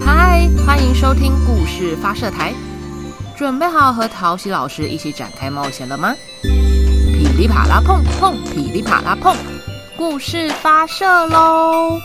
[0.00, 2.52] 嗨，欢迎收听故事发射台，
[3.36, 6.14] 准备好和陶喜老师一起展开冒险了吗？
[6.42, 9.36] 噼里啪啦碰碰，噼里啪啦碰，
[9.96, 11.98] 故事发射喽！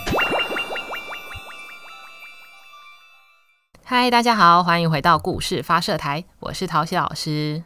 [3.84, 7.64] 嗨，大家好，欢迎回到故事发射台，我是陶喜老师。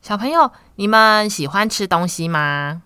[0.00, 2.82] 小朋友，你们喜欢吃东西吗？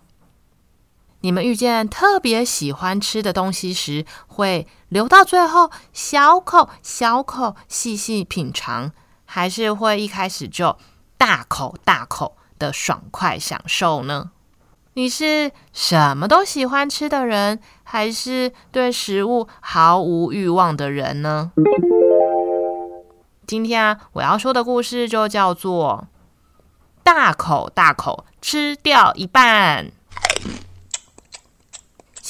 [1.22, 8.92] 你们遇见特别喜欢吃的东西时，会留到最后小口小口细细品尝，
[9.26, 10.76] 还是会一开始就
[11.18, 14.30] 大口大口的爽快享受呢？
[14.94, 21.52] 你是什么都喜欢吃的人，还是对食物毫无欲望的人呢？
[23.46, 26.08] 今天啊，我要说的故事就叫做
[27.04, 29.92] “大口大口吃掉一半”。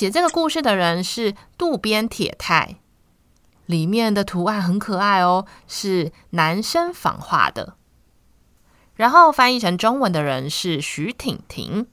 [0.01, 2.77] 写这个故事的人是渡边铁太，
[3.67, 7.75] 里面的图案很可爱哦，是男生仿画的。
[8.95, 11.87] 然后翻译成中文的人是徐婷婷。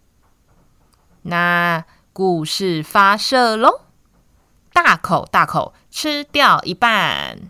[1.24, 3.82] 那故事发射喽！
[4.72, 7.50] 大口大口吃掉一半。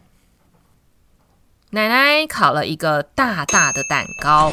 [1.69, 4.52] 奶奶烤了一个大大的蛋糕，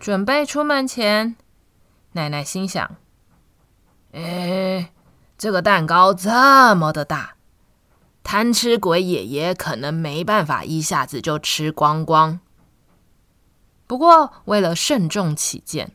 [0.00, 1.36] 准备出门前。
[2.12, 2.96] 奶奶心想
[4.12, 4.92] ：“哎，
[5.38, 7.34] 这个蛋糕这么的大，
[8.24, 12.40] 贪吃鬼爷爷可能没办法一下子就吃光光。
[13.86, 15.92] 不过，为了慎重起见，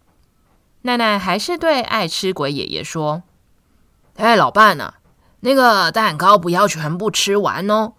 [0.84, 3.24] 奶奶还是对爱吃鬼爷爷说
[4.16, 4.96] ：‘哎，老伴呐，
[5.42, 7.94] 那个蛋糕不要全部吃完哦，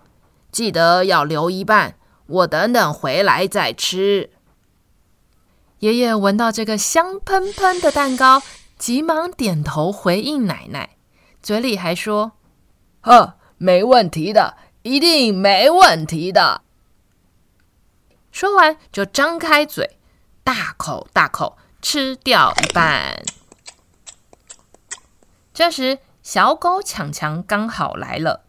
[0.51, 4.31] 记得要留一半，我等等回来再吃。’”
[5.81, 8.43] 爷爷闻到这个香喷喷的蛋糕，
[8.79, 10.97] 急忙点头回应奶奶，
[11.43, 12.33] 嘴里还说
[13.03, 16.63] ：“呵，没问题的，一定没问题的。”
[18.33, 19.99] 说完就张开嘴，
[20.43, 23.23] 大口大口吃掉一半。
[25.53, 28.45] 这时，小狗强强刚好来了。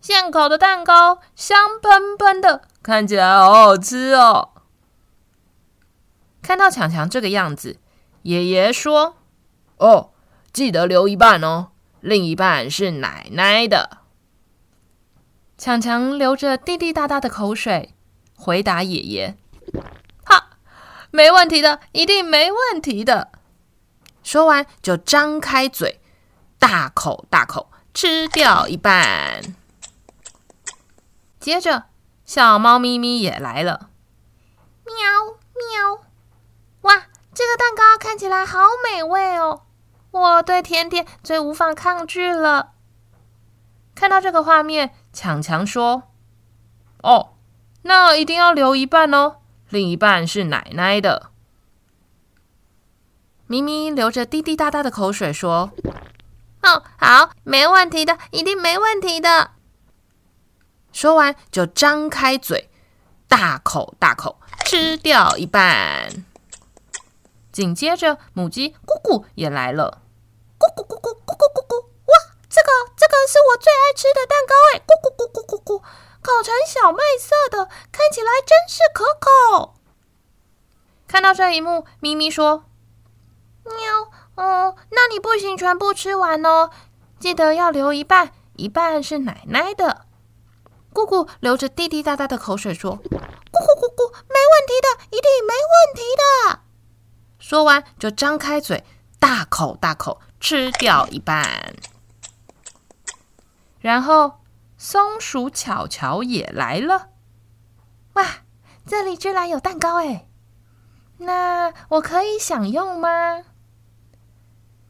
[0.00, 4.50] 现烤的蛋糕香喷喷的，看起来好好吃哦。
[6.48, 7.76] 看到强强这个样子，
[8.22, 9.18] 爷爷说
[9.76, 10.12] ：“哦，
[10.50, 13.98] 记得留一半哦，另一半是奶奶的。”
[15.58, 17.94] 强强流着滴滴答答的口水，
[18.34, 19.36] 回答爷爷
[20.24, 20.56] ：“哈，
[21.10, 23.30] 没问题的，一定没问题的。”
[24.24, 26.00] 说完就张开嘴，
[26.58, 29.42] 大口大口吃掉一半。
[31.38, 31.84] 接着，
[32.24, 33.90] 小猫咪咪也来了，
[34.86, 35.37] 喵。
[37.38, 39.62] 哇，这个蛋糕看起来好美味哦！
[40.10, 42.72] 我对甜点最无法抗拒了。
[43.94, 46.02] 看到这个画面，强强说
[47.04, 47.34] ：“哦，
[47.82, 49.36] 那一定要留一半哦，
[49.68, 51.30] 另一半是奶奶的。”
[53.46, 55.70] 咪咪流着滴滴答答的口水说
[56.64, 59.52] ：“哦，好，没问题的，一定没问题的。”
[60.92, 62.68] 说完就张开嘴，
[63.28, 66.24] 大口大口吃掉一半。
[67.58, 70.02] 紧接着，母鸡咕咕也来了，
[70.60, 71.80] 咕咕咕咕咕咕咕咕！
[71.82, 72.14] 哇，
[72.48, 75.82] 这个这个是我最爱吃的蛋糕哎，咕咕咕咕咕咕，
[76.22, 79.74] 烤成小麦色的，看起来真是可口。
[81.08, 82.62] 看到这一幕，咪咪说
[83.66, 83.74] ：“喵，
[84.36, 86.70] 哦，那你不行，全部吃完哦，
[87.18, 90.06] 记得要留一半，一半是奶奶的。”
[90.94, 96.02] 咕咕流着滴滴答答的口水说：“咕咕咕咕，没问题的，一定没问题。”
[97.48, 98.84] 说完，就张开嘴，
[99.18, 101.74] 大口大口吃掉一半。
[103.80, 104.40] 然后，
[104.76, 107.08] 松鼠巧巧也来了。
[108.12, 108.26] 哇，
[108.86, 110.26] 这里居然有蛋糕哎！
[111.16, 113.44] 那我可以享用吗？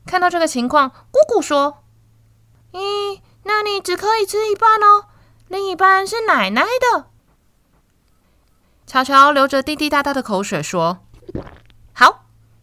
[0.05, 1.85] 看到这个情况，姑姑说
[2.75, 5.07] ：“咦，那你只可以吃一半哦，
[5.47, 7.07] 另一半是奶奶的。”
[8.85, 10.99] 巧巧流着滴滴答答的口水说：“。”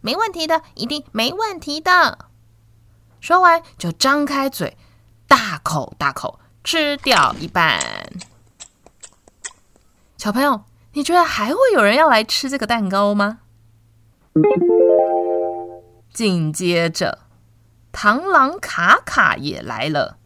[0.06, 2.30] 没问题的，一定没问题的。
[3.20, 4.78] 说完就张开嘴，
[5.28, 7.82] 大口大口吃掉一半。
[10.16, 10.62] 小朋友，
[10.94, 13.40] 你觉得还会有人要来吃这个蛋糕吗？
[16.14, 17.18] 紧接着，
[17.92, 20.18] 螳螂卡卡也来了。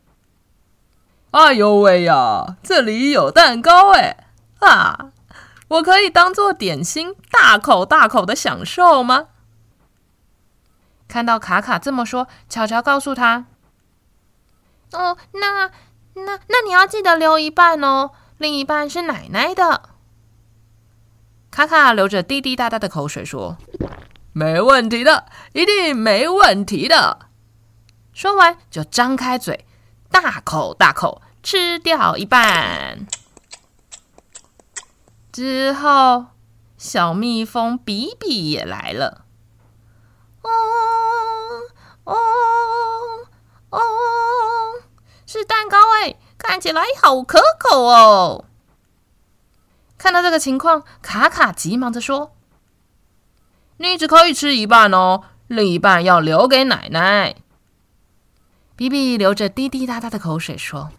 [1.32, 4.28] 哎呦喂呀，这里有蛋糕哎！
[4.60, 5.12] 啊，
[5.70, 9.28] 我可以当做点心，大口大口的享受吗？
[11.10, 13.48] 看到卡卡这么说，巧巧告诉他
[14.94, 15.72] ：“哦，那
[16.14, 19.90] 那那你要记得留一半哦，另一半是奶奶的。
[21.50, 23.58] 卡卡流着滴滴答答的口水说
[24.32, 27.26] ：“没问题的，一定没问题的。”
[28.14, 29.66] 说完就张开嘴，
[30.12, 33.08] 大口大口吃掉一半。
[35.32, 36.28] 之后，
[36.78, 39.26] 小蜜蜂比比也来了。
[42.14, 43.28] 哦
[43.70, 43.80] 哦，
[45.26, 48.46] 是蛋糕哎，看起来好可口哦。
[49.98, 52.32] 看到这个情况，卡卡急忙着说
[53.78, 57.36] ：“你只可以吃一半哦，另一半要留给奶奶。”
[58.76, 60.90] 比比流着滴滴答答的口水说：“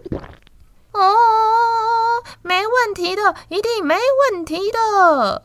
[0.92, 1.12] 哦，
[2.42, 3.96] 没问题的，一定没
[4.30, 5.44] 问题的。”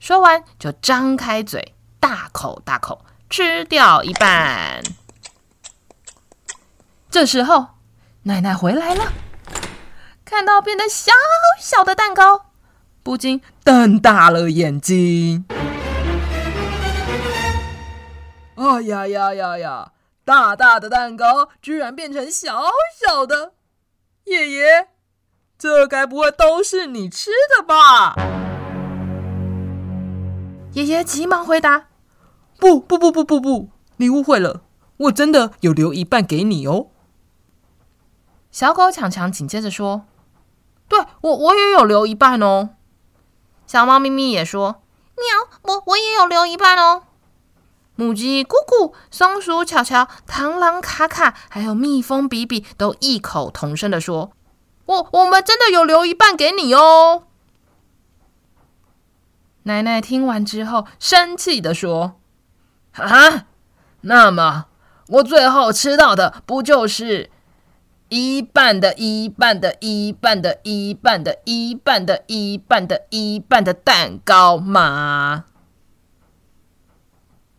[0.00, 4.82] 说完就张开嘴，大口大口吃掉一半。
[7.10, 7.68] 这时候，
[8.24, 9.12] 奶奶回来了，
[10.24, 11.12] 看到变得小
[11.60, 12.46] 小的蛋糕。
[13.02, 15.44] 不禁瞪大了眼睛。
[18.56, 19.90] 哎呀呀呀呀！
[20.24, 22.62] 大大的蛋糕居然变成小
[22.98, 23.52] 小的，
[24.24, 24.88] 爷爷，
[25.58, 28.14] 这该不会都是你吃的吧？
[30.72, 31.88] 爷爷急忙回答
[32.64, 33.68] ：“不不不不不不，
[33.98, 34.62] 你误会了，
[34.96, 36.86] 我真的有留一半给你哦。”
[38.50, 40.06] 小狗强强紧接着说
[40.88, 42.70] ：“对，我我也有留一半哦。”
[43.66, 44.82] 小猫咪咪也说
[45.14, 45.24] ：“喵，
[45.62, 47.02] 我我也有留一半哦。”
[47.96, 54.32] 母鸡咕咕、松鼠巧巧、螳螂卡卡，还有蜜蜂比比，都异口同声地说
[54.86, 57.24] ：“我我们真的有留一半给你哦。”
[59.64, 62.14] 奶奶听完之后，生气地说
[62.94, 63.46] ：“啊，
[64.02, 64.66] 那么
[65.08, 67.30] 我最后吃到的不就是……”
[68.10, 75.46] 一半的一半的一半的一半的一半的一半的一半的蛋糕吗？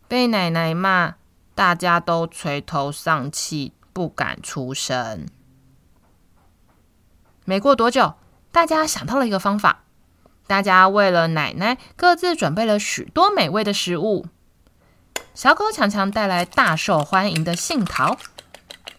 [0.08, 1.16] 被奶奶骂，
[1.56, 5.26] 大家都垂头丧气，不敢出声。
[7.44, 8.14] 没过多久，
[8.52, 9.84] 大家想到了一个方法，
[10.48, 14.28] 大家为了奶奶各自准备了许多美味的食物。
[15.34, 18.18] 小狗强强带来大受欢迎的杏桃。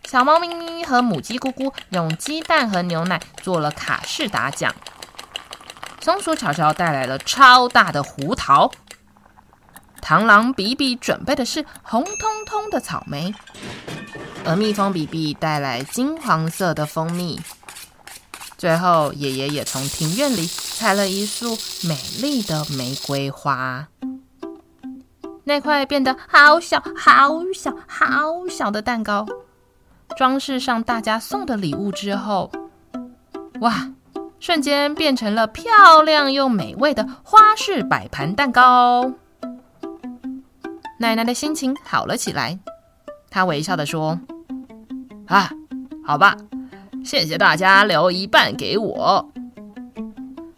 [0.05, 4.73] 小猫咪咪和母鸡咕咕用鸡蛋和牛奶做了卡士达酱，
[6.01, 8.71] 松鼠巧巧带来了超大的胡桃，
[10.01, 13.35] 螳螂比比准备的是红彤彤的草莓，
[14.45, 17.41] 而蜜蜂比比带来金黄色的蜂蜜。
[18.57, 23.89] 最后，爷爷也从庭院里采了一束美丽的玫瑰花。
[25.49, 29.25] 那块变得好小、好小、好小的蛋糕。
[30.17, 32.51] 装饰上大家送的礼物之后，
[33.61, 33.89] 哇！
[34.41, 39.13] 瞬间变成了漂亮又美味的花式摆盘蛋糕。
[40.99, 42.59] 奶奶的心情好了起来，
[43.31, 44.19] 她微笑地说
[45.27, 45.51] ：“啊，
[46.05, 46.37] 好吧，
[47.05, 49.31] 谢谢大家留一半给我。”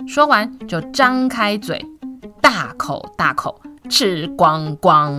[0.09, 1.85] 说完就张开嘴，
[2.41, 5.15] 大口大口吃光光。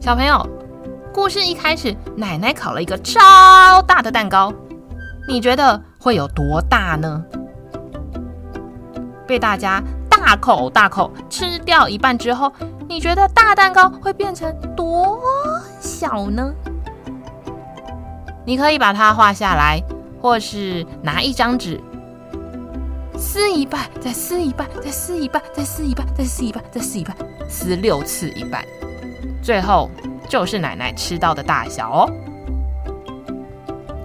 [0.00, 0.48] 小朋友，
[1.12, 3.20] 故事一开始，奶奶烤了一个超
[3.86, 4.52] 大的蛋糕，
[5.28, 7.22] 你觉得会有多大呢？
[9.26, 12.50] 被大家大口大口吃掉一半之后，
[12.88, 15.20] 你觉得大蛋糕会变成多
[15.78, 16.50] 小呢？
[18.46, 19.80] 你可以把它画下来，
[20.20, 21.78] 或是拿一张纸
[23.20, 27.16] 撕一半，再撕一半，再撕一半，再撕一半，再撕一半，再撕一半，
[27.48, 28.64] 撕六次一半。
[29.42, 29.90] 最后
[30.26, 32.10] 就是奶奶吃到的大小哦。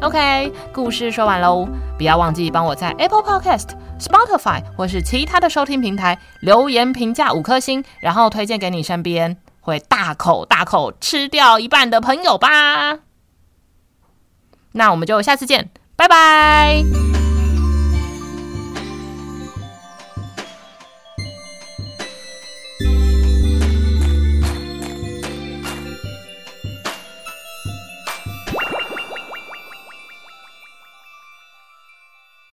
[0.01, 1.65] OK，故事说完喽，
[1.97, 3.69] 不要忘记帮我在 Apple Podcast、
[3.99, 12.99] Spotify 或是其他的收听平台留言评价五颗星，然后推荐给你身边会大口大口吃掉一半的朋友吧。
[14.73, 17.04] 那我们就下次见，拜拜。